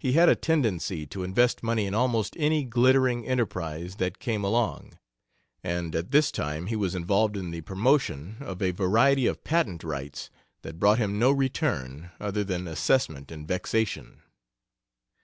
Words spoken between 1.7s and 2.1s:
in